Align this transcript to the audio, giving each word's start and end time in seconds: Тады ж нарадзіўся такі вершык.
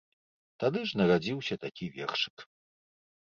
Тады 0.61 0.79
ж 0.91 0.99
нарадзіўся 1.01 1.55
такі 1.65 1.85
вершык. 1.97 2.37